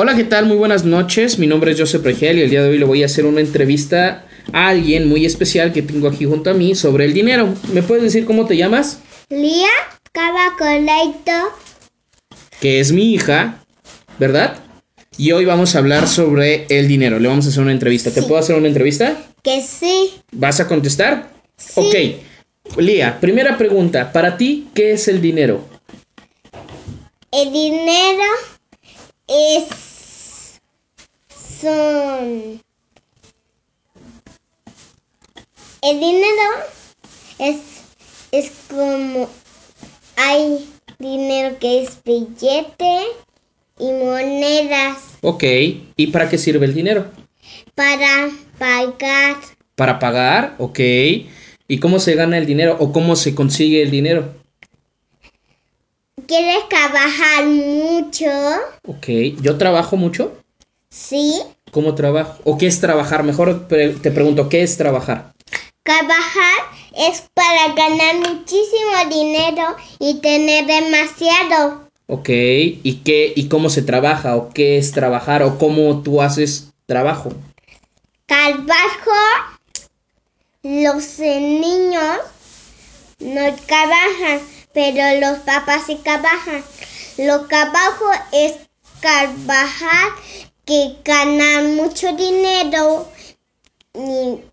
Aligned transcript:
Hola, 0.00 0.14
¿qué 0.14 0.22
tal? 0.22 0.46
Muy 0.46 0.56
buenas 0.56 0.84
noches. 0.84 1.40
Mi 1.40 1.48
nombre 1.48 1.72
es 1.72 1.80
Joseph 1.80 2.04
Regel 2.04 2.38
y 2.38 2.42
el 2.42 2.50
día 2.50 2.62
de 2.62 2.68
hoy 2.68 2.78
le 2.78 2.84
voy 2.84 3.02
a 3.02 3.06
hacer 3.06 3.26
una 3.26 3.40
entrevista 3.40 4.24
a 4.52 4.68
alguien 4.68 5.08
muy 5.08 5.26
especial 5.26 5.72
que 5.72 5.82
tengo 5.82 6.06
aquí 6.06 6.24
junto 6.24 6.50
a 6.50 6.54
mí 6.54 6.76
sobre 6.76 7.04
el 7.04 7.12
dinero. 7.12 7.52
¿Me 7.72 7.82
puedes 7.82 8.04
decir 8.04 8.24
cómo 8.24 8.46
te 8.46 8.56
llamas? 8.56 9.00
Lía 9.28 9.66
Cabacoleito. 10.12 11.32
Que 12.60 12.78
es 12.78 12.92
mi 12.92 13.12
hija, 13.12 13.64
¿verdad? 14.20 14.58
Y 15.16 15.32
hoy 15.32 15.46
vamos 15.46 15.74
a 15.74 15.78
hablar 15.78 16.06
sobre 16.06 16.66
el 16.68 16.86
dinero. 16.86 17.18
Le 17.18 17.26
vamos 17.26 17.46
a 17.46 17.48
hacer 17.48 17.64
una 17.64 17.72
entrevista. 17.72 18.12
¿Te 18.12 18.22
puedo 18.22 18.38
hacer 18.38 18.54
una 18.54 18.68
entrevista? 18.68 19.16
Que 19.42 19.62
sí. 19.62 20.12
¿Vas 20.30 20.60
a 20.60 20.68
contestar? 20.68 21.32
Sí. 21.56 21.72
Ok. 21.74 22.76
Lía, 22.78 23.18
primera 23.18 23.58
pregunta. 23.58 24.12
Para 24.12 24.36
ti, 24.36 24.68
¿qué 24.74 24.92
es 24.92 25.08
el 25.08 25.20
dinero? 25.20 25.64
El 27.32 27.52
dinero 27.52 28.22
es. 29.26 29.87
Son. 31.60 32.60
El 35.82 36.00
dinero 36.00 36.48
es. 37.38 37.56
Es 38.30 38.52
como. 38.70 39.28
Hay 40.16 40.68
dinero 40.98 41.56
que 41.58 41.82
es 41.84 42.02
billete 42.04 43.02
y 43.78 43.92
monedas 43.92 44.98
Ok. 45.22 45.44
¿Y 45.96 46.08
para 46.08 46.28
qué 46.28 46.38
sirve 46.38 46.66
el 46.66 46.74
dinero? 46.74 47.10
para 47.74 48.28
pagar. 48.58 49.36
Para 49.76 49.98
pagar, 49.98 50.56
ok. 50.58 50.78
¿Y 51.68 51.78
cómo 51.80 51.98
se 52.00 52.14
gana 52.14 52.36
el 52.38 52.46
dinero 52.46 52.76
o 52.80 52.92
cómo 52.92 53.14
se 53.14 53.34
consigue 53.34 53.82
el 53.82 53.90
dinero? 53.90 54.34
¿Quieres 56.26 56.68
trabajar 56.68 57.46
mucho? 57.46 58.26
Ok. 58.86 59.06
¿Yo 59.40 59.56
trabajo 59.56 59.96
mucho? 59.96 60.36
Sí. 60.90 61.40
¿Cómo 61.70 61.94
trabajo? 61.94 62.38
¿O 62.44 62.58
qué 62.58 62.66
es 62.66 62.80
trabajar? 62.80 63.22
Mejor 63.22 63.68
te 63.68 64.10
pregunto, 64.10 64.48
¿qué 64.48 64.62
es 64.62 64.76
trabajar? 64.76 65.32
Trabajar 65.82 66.68
es 66.96 67.24
para 67.34 67.74
ganar 67.74 68.16
muchísimo 68.16 69.08
dinero 69.10 69.76
y 69.98 70.20
tener 70.20 70.66
demasiado. 70.66 71.88
Ok. 72.06 72.28
¿Y 72.28 73.02
qué 73.04 73.32
y 73.36 73.48
cómo 73.48 73.70
se 73.70 73.82
trabaja? 73.82 74.36
¿O 74.36 74.50
qué 74.50 74.78
es 74.78 74.92
trabajar? 74.92 75.42
¿O 75.42 75.58
cómo 75.58 76.02
tú 76.02 76.22
haces 76.22 76.70
trabajo? 76.86 77.32
Trabajo, 78.26 79.12
los 80.62 81.18
eh, 81.20 81.40
niños 81.40 82.18
no 83.20 83.54
trabajan, 83.66 84.40
pero 84.72 85.20
los 85.20 85.38
papás 85.40 85.82
sí 85.86 85.98
trabajan. 86.02 86.62
Lo 87.18 87.46
trabajo 87.46 88.04
es 88.32 88.54
trabajar 89.00 90.12
que 90.68 90.96
ganar 91.02 91.64
mucho 91.64 92.14
dinero 92.14 93.08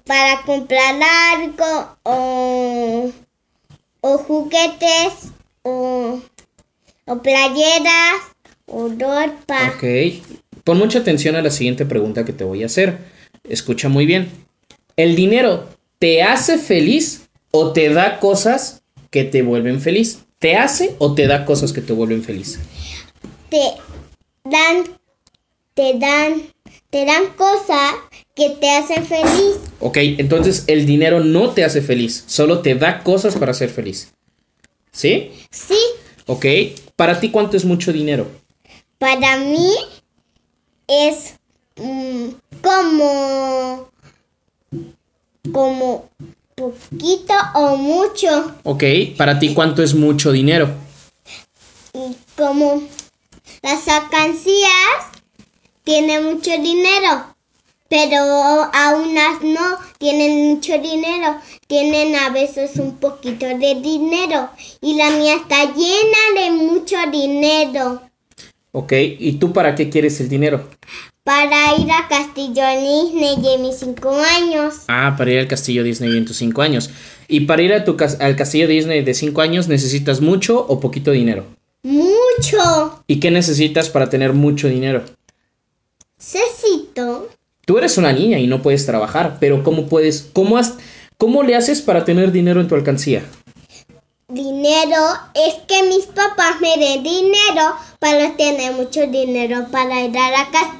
para 0.05 0.41
comprar 0.45 0.95
algo 1.33 1.97
o, 2.03 3.11
o 3.99 4.17
juguetes 4.19 5.33
o, 5.63 6.21
o 7.05 7.21
playeras 7.21 8.21
o 8.65 8.87
ropa. 8.87 9.73
Ok. 9.75 9.83
Pon 10.63 10.77
mucha 10.77 10.99
atención 10.99 11.35
a 11.35 11.41
la 11.41 11.51
siguiente 11.51 11.85
pregunta 11.85 12.23
que 12.23 12.31
te 12.31 12.45
voy 12.45 12.63
a 12.63 12.67
hacer. 12.67 12.97
Escucha 13.43 13.89
muy 13.89 14.05
bien. 14.05 14.31
¿El 14.95 15.17
dinero 15.17 15.67
te 15.99 16.23
hace 16.23 16.57
feliz 16.57 17.27
o 17.51 17.73
te 17.73 17.89
da 17.89 18.21
cosas 18.21 18.83
que 19.11 19.25
te 19.25 19.41
vuelven 19.41 19.81
feliz? 19.81 20.19
¿Te 20.39 20.55
hace 20.55 20.95
o 20.97 21.13
te 21.13 21.27
da 21.27 21.43
cosas 21.43 21.73
que 21.73 21.81
te 21.81 21.91
vuelven 21.91 22.23
feliz? 22.23 22.57
te 23.49 23.71
dan, 24.43 24.83
te 25.75 25.99
dan, 25.99 26.41
te 26.89 27.05
dan 27.05 27.33
cosas 27.37 27.93
que 28.35 28.49
te 28.49 28.69
hacen 28.71 29.05
feliz. 29.05 29.57
Ok, 29.79 29.97
entonces 30.17 30.63
el 30.67 30.85
dinero 30.87 31.19
no 31.19 31.51
te 31.51 31.63
hace 31.63 31.81
feliz, 31.81 32.23
solo 32.27 32.59
te 32.61 32.73
da 32.75 33.03
cosas 33.03 33.35
para 33.35 33.53
ser 33.53 33.69
feliz. 33.69 34.11
¿Sí? 34.91 35.31
Sí, 35.51 35.77
Ok. 36.27 36.45
¿Para 36.95 37.19
ti 37.19 37.29
cuánto 37.29 37.55
es 37.57 37.65
mucho 37.65 37.93
dinero? 37.93 38.27
para 38.97 39.37
mí 39.37 39.69
es 40.87 41.35
mm, 41.75 42.29
como, 42.61 43.89
como 45.51 46.09
poquito 46.55 47.33
o 47.53 47.75
mucho. 47.77 48.55
Ok. 48.63 48.83
¿Para 49.17 49.37
ti 49.37 49.53
cuánto 49.53 49.83
es 49.83 49.93
mucho 49.93 50.31
dinero? 50.31 50.69
Como 52.35 52.81
las 53.61 53.87
alcancías 53.87 54.71
tienen 55.85 56.25
mucho 56.25 56.51
dinero. 56.51 57.33
Pero 57.87 58.17
aún 58.17 59.13
las 59.13 59.41
no 59.41 59.77
tienen 59.99 60.49
mucho 60.49 60.73
dinero. 60.79 61.37
Tienen 61.67 62.15
a 62.15 62.31
veces 62.31 62.75
un 62.77 62.97
poquito 62.97 63.45
de 63.45 63.75
dinero. 63.81 64.49
Y 64.81 64.95
la 64.95 65.11
mía 65.11 65.35
está 65.35 65.71
llena 65.73 66.41
de 66.41 66.51
mucho 66.51 66.97
dinero. 67.11 68.01
Ok. 68.71 68.91
¿Y 69.19 69.33
tú 69.33 69.53
para 69.53 69.75
qué 69.75 69.89
quieres 69.89 70.19
el 70.19 70.27
dinero? 70.27 70.67
Para 71.23 71.75
ir 71.77 71.89
a 71.91 72.07
Castillo 72.07 72.63
Disney 72.79 73.35
de 73.41 73.57
mis 73.59 73.77
cinco 73.77 74.15
años. 74.15 74.81
Ah, 74.87 75.15
para 75.17 75.31
ir 75.31 75.39
al 75.39 75.47
castillo 75.47 75.83
Disney 75.83 76.17
en 76.17 76.25
tus 76.25 76.37
5 76.37 76.61
años. 76.61 76.91
¿Y 77.27 77.41
para 77.41 77.63
ir 77.63 77.73
a 77.73 77.83
tu 77.83 77.97
al 78.19 78.35
castillo 78.35 78.67
Disney 78.67 79.03
de 79.03 79.13
5 79.13 79.41
años 79.41 79.67
necesitas 79.67 80.21
mucho 80.21 80.63
o 80.67 80.79
poquito 80.79 81.11
dinero? 81.11 81.45
¡Mucho! 81.81 83.03
¿Y 83.07 83.19
qué 83.19 83.31
necesitas 83.31 83.89
para 83.89 84.09
tener 84.09 84.33
mucho 84.33 84.67
dinero? 84.67 85.03
Necesito. 86.17 87.29
Tú 87.65 87.77
eres 87.77 87.97
una 87.97 88.11
niña 88.13 88.39
y 88.39 88.47
no 88.47 88.61
puedes 88.61 88.85
trabajar, 88.85 89.37
pero 89.39 89.63
¿cómo 89.63 89.87
puedes, 89.87 90.29
cómo, 90.33 90.57
has- 90.57 90.75
cómo 91.17 91.43
le 91.43 91.55
haces 91.55 91.81
para 91.81 92.05
tener 92.05 92.31
dinero 92.31 92.61
en 92.61 92.67
tu 92.67 92.75
alcancía? 92.75 93.23
Dinero 94.29 94.95
es 95.33 95.55
que 95.67 95.83
mis 95.87 96.05
papás 96.05 96.59
me 96.61 96.77
den 96.83 97.03
dinero 97.03 97.75
para 97.99 98.35
tener 98.35 98.73
mucho 98.73 99.01
dinero 99.07 99.67
para 99.71 100.01
ir 100.03 100.17
a 100.17 100.31
la 100.31 100.49
cas- 100.51 100.75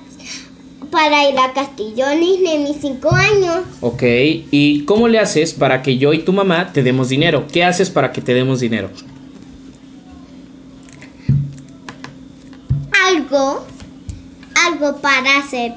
para 0.92 1.30
ir 1.30 1.38
a 1.38 1.54
Castillo 1.54 2.10
Disney 2.12 2.60
mis 2.60 2.78
cinco 2.82 3.10
años. 3.14 3.66
Ok, 3.82 4.04
¿y 4.52 4.86
cómo 4.86 5.08
le 5.08 5.20
haces 5.20 5.54
para 5.54 5.82
que 5.82 5.98
yo 5.98 6.14
y 6.14 6.20
tu 6.24 6.34
mamá 6.34 6.72
te 6.72 6.82
demos 6.84 7.10
dinero? 7.10 7.46
¿Qué 7.52 7.64
haces 7.64 7.90
para 7.90 8.12
que 8.12 8.22
te 8.22 8.34
demos 8.34 8.60
dinero? 8.62 8.90
Algo, 13.08 13.66
algo 14.66 14.98
para 14.98 15.38
hacer, 15.38 15.74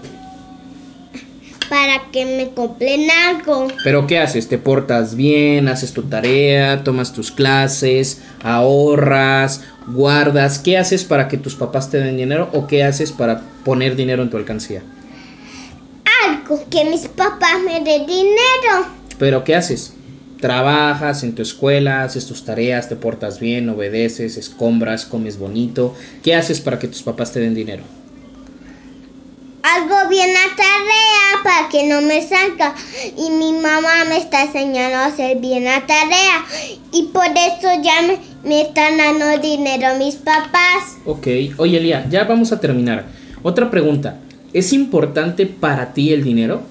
para 1.69 2.11
que 2.11 2.25
me 2.25 2.51
compren 2.55 3.09
algo. 3.11 3.69
¿Pero 3.85 4.07
qué 4.07 4.19
haces? 4.19 4.49
¿Te 4.49 4.59
portas 4.59 5.15
bien? 5.15 5.69
¿Haces 5.69 5.93
tu 5.93 6.05
tarea? 6.05 6.83
¿Tomas 6.85 7.13
tus 7.13 7.31
clases? 7.31 8.23
¿Ahorras? 8.43 9.63
¿Guardas? 9.89 10.59
¿Qué 10.59 10.79
haces 10.79 11.05
para 11.05 11.29
que 11.29 11.37
tus 11.37 11.55
papás 11.55 11.91
te 11.91 11.99
den 11.99 12.17
dinero 12.17 12.49
o 12.53 12.67
qué 12.67 12.85
haces 12.85 13.13
para 13.13 13.43
poner 13.65 13.97
dinero 13.97 14.23
en 14.23 14.31
tu 14.31 14.37
alcancía? 14.37 14.83
Algo 16.27 16.65
que 16.71 16.85
mis 16.85 17.09
papás 17.09 17.59
me 17.65 17.81
den 17.81 18.07
dinero. 18.07 18.87
¿Pero 19.19 19.45
qué 19.45 19.55
haces? 19.55 19.95
Trabajas 20.41 21.25
en 21.25 21.35
tu 21.35 21.43
escuela, 21.43 22.05
haces 22.05 22.27
tus 22.27 22.45
tareas, 22.45 22.89
te 22.89 22.95
portas 22.95 23.41
bien, 23.41 23.69
obedeces, 23.69 24.37
escombras, 24.37 25.05
comes 25.05 25.37
bonito. 25.37 25.95
¿Qué 26.23 26.37
haces 26.37 26.61
para 26.61 26.79
que 26.79 26.87
tus 26.87 27.03
papás 27.03 27.33
te 27.33 27.41
den 27.41 27.55
dinero? 27.55 27.83
Tarea 30.69 31.43
para 31.43 31.69
que 31.69 31.87
no 31.87 32.03
me 32.03 32.27
salga. 32.27 32.75
Y 33.17 33.31
mi 33.31 33.53
mamá 33.53 34.05
me 34.09 34.19
está 34.19 34.43
enseñando 34.43 34.99
a 34.99 35.07
hacer 35.07 35.39
bien 35.39 35.65
la 35.65 35.87
tarea. 35.87 36.45
Y 36.93 37.05
por 37.05 37.27
eso 37.27 37.69
ya 37.83 38.03
me, 38.03 38.19
me 38.45 38.63
están 38.63 38.99
dando 38.99 39.39
dinero 39.39 39.97
mis 39.99 40.17
papás. 40.17 40.97
Ok, 41.05 41.27
oye 41.59 41.79
Elia, 41.79 42.07
ya 42.11 42.25
vamos 42.25 42.53
a 42.53 42.61
terminar. 42.61 43.07
Otra 43.43 43.71
pregunta, 43.71 44.19
¿es 44.53 44.73
importante 44.73 45.47
para 45.47 45.93
ti 45.93 46.13
el 46.13 46.25
dinero? 46.25 46.63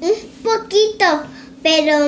Un 0.00 0.12
poquito, 0.42 1.24
pero 1.62 2.06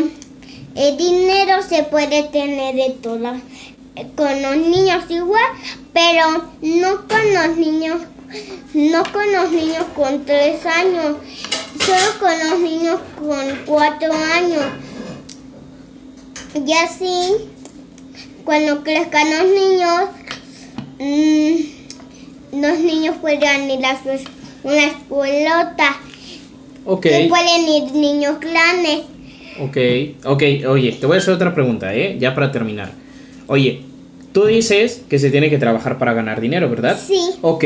el 0.74 0.96
dinero 0.96 1.62
se 1.68 1.82
puede 1.84 2.22
tener 2.24 2.74
de 2.74 2.90
todas. 3.02 3.42
Con 4.16 4.40
los 4.40 4.56
niños 4.56 5.04
igual, 5.10 5.44
pero 5.92 6.46
no 6.62 7.06
con 7.06 7.34
los 7.34 7.58
niños, 7.58 8.00
no 8.74 9.02
con 9.12 9.32
los 9.32 9.50
niños 9.52 9.84
con 9.94 10.24
tres 10.24 10.64
años, 10.66 11.16
solo 11.84 12.18
con 12.20 12.50
los 12.50 12.60
niños 12.60 13.00
con 13.18 13.58
cuatro 13.66 14.12
años. 14.12 14.64
Y 16.54 16.72
así, 16.72 17.32
cuando 18.44 18.82
crezcan 18.82 19.26
los 19.30 19.44
niños, 19.44 20.02
mm, 20.98 22.60
los 22.60 22.78
niños 22.80 23.16
puedan 23.20 23.70
ir 23.70 23.84
a 23.84 24.02
su, 24.02 24.10
una 24.62 24.84
escuelota. 24.86 25.96
Ok, 26.84 27.02
Que 27.02 27.26
pueden 27.28 27.68
ir 27.68 27.92
niños 27.92 28.40
grandes. 28.40 29.02
ok, 29.60 29.76
ok, 30.26 30.42
oye, 30.68 30.92
te 30.92 31.06
voy 31.06 31.16
a 31.16 31.18
hacer 31.20 31.34
otra 31.34 31.54
pregunta, 31.54 31.94
¿eh? 31.94 32.16
Ya 32.18 32.34
para 32.34 32.50
terminar. 32.52 32.90
Oye, 33.46 33.82
tú 34.32 34.46
dices 34.46 35.02
que 35.08 35.18
se 35.18 35.30
tiene 35.30 35.48
que 35.48 35.58
trabajar 35.58 35.98
para 35.98 36.12
ganar 36.12 36.40
dinero, 36.40 36.68
¿verdad? 36.68 36.98
Sí. 37.06 37.20
Ok, 37.40 37.64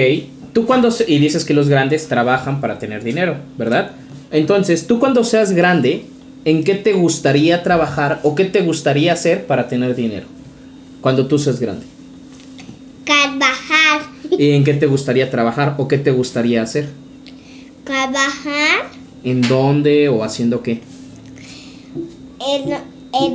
tú 0.56 0.64
cuando... 0.64 0.88
Y 1.06 1.18
dices 1.18 1.44
que 1.44 1.52
los 1.52 1.68
grandes 1.68 2.08
trabajan 2.08 2.62
para 2.62 2.78
tener 2.78 3.04
dinero, 3.04 3.36
¿verdad? 3.58 3.90
Entonces, 4.30 4.86
tú 4.86 4.98
cuando 4.98 5.22
seas 5.22 5.52
grande, 5.52 6.06
¿en 6.46 6.64
qué 6.64 6.74
te 6.76 6.94
gustaría 6.94 7.62
trabajar 7.62 8.20
o 8.22 8.34
qué 8.34 8.46
te 8.46 8.62
gustaría 8.62 9.12
hacer 9.12 9.46
para 9.46 9.68
tener 9.68 9.94
dinero? 9.94 10.26
Cuando 11.02 11.26
tú 11.26 11.38
seas 11.38 11.60
grande. 11.60 11.84
Trabajar. 13.04 14.00
¿Y 14.30 14.52
en 14.52 14.64
qué 14.64 14.72
te 14.72 14.86
gustaría 14.86 15.30
trabajar 15.30 15.74
o 15.76 15.88
qué 15.88 15.98
te 15.98 16.10
gustaría 16.10 16.62
hacer? 16.62 16.88
Trabajar 17.84 18.86
¿En 19.24 19.42
dónde 19.42 20.08
o 20.08 20.24
haciendo 20.24 20.62
qué? 20.62 20.80
en, 22.40 22.70
en 23.12 23.34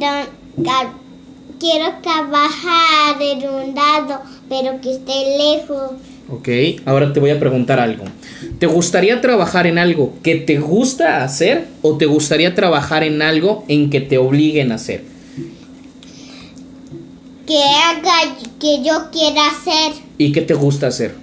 quiero 1.59 1.85
trabajar 2.01 3.21
en 3.21 3.47
un 3.47 3.75
lado, 3.75 4.21
pero 4.49 4.81
que 4.81 4.93
esté 4.93 5.37
lejos. 5.37 5.91
Ok, 6.31 6.47
ahora 6.85 7.11
te 7.11 7.19
voy 7.19 7.31
a 7.31 7.39
preguntar 7.39 7.81
algo. 7.81 8.05
¿Te 8.57 8.65
gustaría 8.65 9.19
trabajar 9.19 9.67
en 9.67 9.77
algo 9.77 10.13
que 10.23 10.35
te 10.35 10.59
gusta 10.59 11.25
hacer 11.25 11.67
o 11.81 11.97
te 11.97 12.05
gustaría 12.05 12.55
trabajar 12.55 13.03
en 13.03 13.21
algo 13.21 13.65
en 13.67 13.89
que 13.89 13.99
te 13.99 14.17
obliguen 14.17 14.71
a 14.71 14.75
hacer? 14.75 15.03
Que 17.45 17.61
haga 17.61 18.37
que 18.61 18.81
yo 18.81 19.11
quiera 19.11 19.41
hacer. 19.47 20.01
¿Y 20.17 20.31
qué 20.31 20.41
te 20.41 20.53
gusta 20.53 20.87
hacer? 20.87 21.15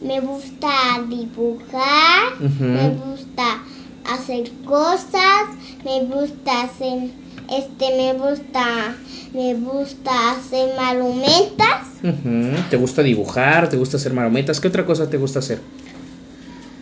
Me 0.00 0.20
gusta 0.20 0.70
dibujar, 1.08 2.38
me 2.38 2.90
gusta 2.90 3.64
hacer 4.08 4.52
cosas, 4.64 5.48
me 5.84 6.04
gusta 6.04 6.62
hacer, 6.62 7.10
este, 7.50 7.96
me 7.96 8.12
gusta, 8.12 8.94
me 9.34 9.54
gusta 9.54 10.32
hacer 10.32 10.74
marumentas, 10.76 11.66
Ujú, 12.02 12.52
¿Te 12.70 12.76
gusta 12.76 13.02
dibujar? 13.02 13.68
¿Te 13.68 13.76
gusta 13.76 13.96
hacer 13.96 14.12
marometas? 14.12 14.60
¿Qué 14.60 14.68
otra 14.68 14.86
cosa 14.86 15.10
te 15.10 15.16
gusta 15.16 15.40
hacer? 15.40 15.60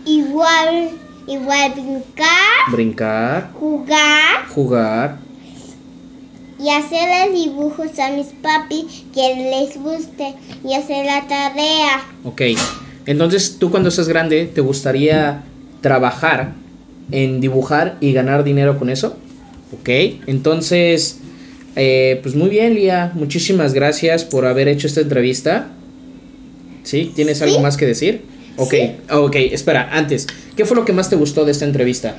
igual, 0.04 0.90
igual 1.26 1.72
brincar, 1.72 2.72
Brincar, 2.72 3.52
jugar 3.54 4.46
jugar. 4.48 5.18
y 6.58 6.70
hacerle 6.70 7.32
dibujos 7.34 7.98
a 7.98 8.10
mis 8.10 8.28
papis 8.28 9.04
que 9.12 9.34
les 9.50 9.76
guste 9.82 10.34
y 10.64 10.74
hacer 10.74 11.04
la 11.06 11.26
tarea. 11.26 12.02
Ok, 12.24 12.42
entonces 13.06 13.58
tú 13.58 13.70
cuando 13.70 13.90
seas 13.90 14.08
grande, 14.08 14.46
¿te 14.46 14.60
gustaría 14.60 15.44
trabajar 15.80 16.54
en 17.10 17.40
dibujar 17.40 17.96
y 18.00 18.12
ganar 18.12 18.44
dinero 18.44 18.78
con 18.78 18.90
eso? 18.90 19.16
Ok, 19.72 19.88
entonces, 20.26 21.20
eh, 21.76 22.18
pues 22.22 22.34
muy 22.34 22.48
bien, 22.48 22.74
Lía, 22.74 23.12
muchísimas 23.14 23.72
gracias 23.74 24.24
por 24.24 24.46
haber 24.46 24.66
hecho 24.68 24.86
esta 24.86 25.00
entrevista. 25.02 25.68
¿Sí? 26.82 27.12
¿Tienes 27.14 27.42
algo 27.42 27.56
Sí. 27.56 27.62
más 27.62 27.76
que 27.76 27.86
decir? 27.86 28.22
Ok, 28.56 28.74
ok, 29.10 29.36
espera, 29.52 29.88
antes, 29.92 30.26
¿qué 30.56 30.64
fue 30.64 30.76
lo 30.76 30.84
que 30.84 30.92
más 30.92 31.10
te 31.10 31.16
gustó 31.16 31.44
de 31.44 31.52
esta 31.52 31.64
entrevista? 31.66 32.16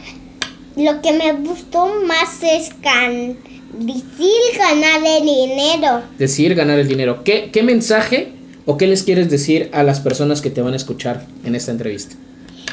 Lo 0.76 1.02
que 1.02 1.12
me 1.14 1.34
gustó 1.34 2.04
más 2.06 2.44
es 2.44 2.70
can 2.84 3.38
decir 3.80 4.58
ganar 4.58 5.02
el 5.04 5.26
dinero. 5.26 6.02
Decir, 6.20 6.54
ganar 6.54 6.78
el 6.80 6.88
dinero. 6.88 7.24
¿Qué, 7.24 7.50
¿Qué 7.52 7.64
mensaje 7.64 8.30
o 8.66 8.78
qué 8.78 8.86
les 8.86 9.02
quieres 9.04 9.30
decir 9.32 9.70
a 9.74 9.82
las 9.84 10.00
personas 10.00 10.42
que 10.42 10.50
te 10.52 10.62
van 10.62 10.74
a 10.74 10.76
escuchar 10.76 11.26
en 11.44 11.56
esta 11.56 11.72
entrevista? 11.72 12.16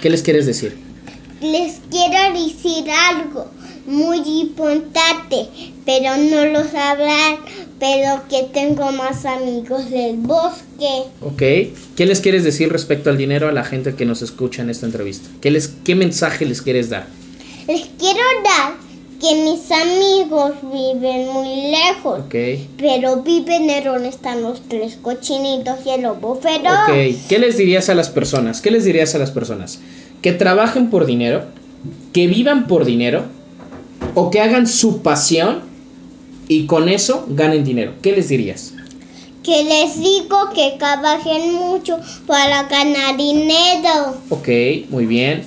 ¿Qué 0.02 0.10
les 0.10 0.22
quieres 0.22 0.44
decir? 0.44 0.76
Les 1.40 1.80
quiero 1.90 2.38
decir 2.38 2.84
algo 3.10 3.50
muy 3.86 4.18
importante, 4.40 5.46
pero 5.84 6.16
no 6.16 6.44
lo 6.46 6.64
sabrán, 6.64 7.36
pero 7.78 8.22
que 8.28 8.44
tengo 8.52 8.90
más 8.92 9.24
amigos 9.26 9.90
del 9.90 10.16
bosque. 10.16 11.04
Ok. 11.20 11.42
¿Qué 11.96 12.06
les 12.06 12.20
quieres 12.20 12.44
decir 12.44 12.70
respecto 12.72 13.10
al 13.10 13.16
dinero 13.16 13.48
a 13.48 13.52
la 13.52 13.64
gente 13.64 13.94
que 13.94 14.04
nos 14.04 14.22
escucha 14.22 14.62
en 14.62 14.70
esta 14.70 14.86
entrevista? 14.86 15.28
¿Qué, 15.40 15.50
les, 15.50 15.68
qué 15.84 15.94
mensaje 15.94 16.46
les 16.46 16.62
quieres 16.62 16.90
dar? 16.90 17.06
Les 17.68 17.82
quiero 17.98 18.20
dar 18.44 18.74
que 19.20 19.42
mis 19.42 19.70
amigos 19.70 20.52
viven 20.62 21.28
muy 21.30 21.70
lejos, 21.70 22.20
Ok. 22.26 22.34
pero 22.76 23.22
viven 23.22 23.70
en 23.70 23.84
donde 23.84 24.08
están 24.08 24.42
los 24.42 24.60
tres 24.68 24.96
cochinitos 25.00 25.78
y 25.86 25.90
el 25.90 26.02
lobo 26.02 26.36
feroz. 26.36 26.88
Ok. 26.88 27.16
¿Qué 27.28 27.38
les 27.38 27.56
dirías 27.56 27.88
a 27.88 27.94
las 27.94 28.08
personas? 28.10 28.60
¿Qué 28.60 28.70
les 28.70 28.84
dirías 28.84 29.14
a 29.14 29.18
las 29.18 29.30
personas? 29.30 29.80
Que 30.20 30.32
trabajen 30.32 30.90
por 30.90 31.06
dinero, 31.06 31.44
que 32.12 32.26
vivan 32.26 32.66
por 32.66 32.84
dinero 32.84 33.24
o 34.14 34.30
que 34.30 34.40
hagan 34.40 34.66
su 34.66 35.02
pasión 35.02 35.62
y 36.48 36.66
con 36.66 36.88
eso 36.88 37.26
ganen 37.28 37.64
dinero. 37.64 37.94
¿Qué 38.02 38.12
les 38.12 38.28
dirías? 38.28 38.74
Que 39.42 39.64
les 39.64 39.98
digo 39.98 40.50
que 40.54 40.76
trabajen 40.78 41.54
mucho 41.54 41.98
para 42.26 42.64
ganar 42.64 43.16
dinero. 43.16 44.16
Ok, 44.30 44.48
muy 44.88 45.06
bien. 45.06 45.42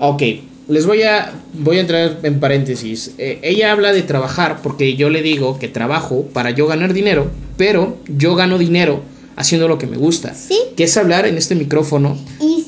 Ok, 0.00 0.22
les 0.68 0.86
voy 0.86 1.02
a, 1.02 1.32
voy 1.54 1.78
a 1.78 1.80
entrar 1.80 2.18
en 2.22 2.40
paréntesis. 2.40 3.14
Eh, 3.18 3.38
ella 3.42 3.72
habla 3.72 3.92
de 3.92 4.02
trabajar 4.02 4.60
porque 4.62 4.96
yo 4.96 5.08
le 5.08 5.22
digo 5.22 5.58
que 5.58 5.68
trabajo 5.68 6.24
para 6.32 6.50
yo 6.50 6.66
ganar 6.66 6.92
dinero, 6.92 7.30
pero 7.56 7.96
yo 8.08 8.34
gano 8.34 8.58
dinero 8.58 9.02
haciendo 9.36 9.68
lo 9.68 9.78
que 9.78 9.86
me 9.86 9.96
gusta. 9.96 10.34
Sí. 10.34 10.58
Que 10.76 10.84
es 10.84 10.96
hablar 10.96 11.26
en 11.26 11.38
este 11.38 11.54
micrófono. 11.54 12.18
Y 12.40 12.64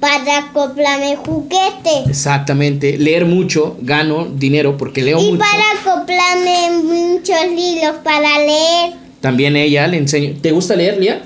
para 0.00 0.50
comprarme 0.52 1.16
juguetes. 1.16 2.06
Exactamente, 2.08 2.96
leer 2.98 3.24
mucho, 3.26 3.76
gano 3.80 4.26
dinero 4.26 4.76
porque 4.76 5.02
leo 5.02 5.20
Y 5.20 5.32
mucho. 5.32 5.38
para 5.38 5.96
comprarme 5.96 6.70
muchos 6.82 7.36
libros 7.54 7.96
para 8.04 8.38
leer. 8.38 8.92
También 9.20 9.56
ella 9.56 9.86
le 9.88 9.96
enseño. 9.98 10.36
¿Te 10.40 10.52
gusta 10.52 10.76
leer, 10.76 10.98
Lía? 10.98 11.22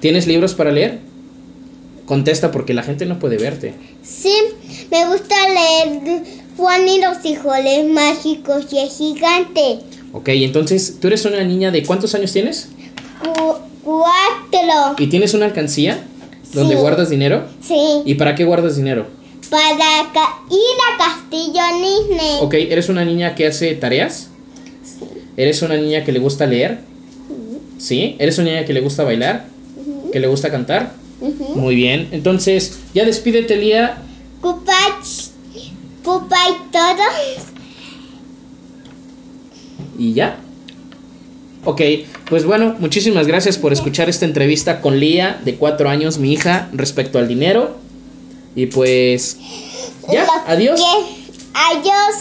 ¿Tienes 0.00 0.26
libros 0.26 0.54
para 0.54 0.70
leer? 0.70 0.98
Contesta 2.06 2.50
porque 2.50 2.74
la 2.74 2.82
gente 2.82 3.06
no 3.06 3.18
puede 3.18 3.38
verte. 3.38 3.74
Sí, 4.02 4.34
me 4.90 5.06
gusta 5.06 5.34
leer 5.48 6.22
Juan 6.56 6.86
y 6.88 7.00
los 7.00 7.24
Hijoles 7.24 7.86
Mágicos 7.88 8.66
y 8.72 8.78
el 8.78 8.88
Gigante. 8.90 9.78
Ok, 10.12 10.28
entonces, 10.30 10.96
¿tú 11.00 11.06
eres 11.06 11.24
una 11.24 11.44
niña 11.44 11.70
de 11.70 11.84
cuántos 11.84 12.14
años 12.14 12.32
tienes? 12.32 12.68
Cu- 13.22 13.54
cuatro. 13.84 14.96
¿Y 14.98 15.06
tienes 15.06 15.34
una 15.34 15.46
alcancía 15.46 16.04
donde 16.52 16.74
Sí. 16.74 16.80
guardas 16.80 17.10
dinero? 17.10 17.44
Sí, 17.60 18.02
¿Y 18.04 18.14
para 18.14 18.34
qué 18.34 18.44
guardas 18.44 18.76
dinero? 18.76 19.06
para 19.50 20.12
ca- 20.12 20.38
ir 20.48 20.76
a 20.88 20.98
Castillo 20.98 21.60
Disney. 21.78 22.36
Ok, 22.40 22.54
¿eres 22.54 22.88
una 22.88 23.04
niña 23.04 23.34
que 23.34 23.46
hace 23.48 23.74
tareas? 23.74 24.28
¿Eres 25.36 25.62
una 25.62 25.76
niña 25.76 26.04
que 26.04 26.12
le 26.12 26.18
gusta 26.20 26.46
leer? 26.46 26.80
¿Sí? 27.78 28.14
¿Eres 28.18 28.38
una 28.38 28.50
niña 28.50 28.64
que 28.64 28.72
le 28.72 28.80
gusta 28.80 29.02
bailar? 29.04 29.46
¿Que 30.12 30.20
le 30.20 30.26
gusta 30.28 30.50
cantar? 30.50 30.92
Muy 31.54 31.74
bien. 31.74 32.08
Entonces, 32.12 32.78
ya 32.94 33.04
despídete, 33.04 33.56
Lía. 33.56 33.98
Cupa, 34.40 34.72
cupa 36.04 36.36
y 36.48 36.72
todo. 36.72 37.02
Y 39.98 40.12
ya. 40.14 40.38
Ok, 41.64 41.82
pues 42.28 42.44
bueno, 42.46 42.74
muchísimas 42.78 43.26
gracias 43.26 43.58
por 43.58 43.72
escuchar 43.72 44.08
esta 44.08 44.24
entrevista 44.24 44.80
con 44.80 44.98
Lía, 44.98 45.40
de 45.44 45.56
cuatro 45.56 45.90
años, 45.90 46.18
mi 46.18 46.32
hija, 46.32 46.68
respecto 46.72 47.18
al 47.18 47.28
dinero. 47.28 47.76
Y 48.54 48.66
pues, 48.66 49.36
ya, 50.10 50.26
adiós. 50.46 50.80
que- 50.80 51.20
Adiós. 51.52 52.14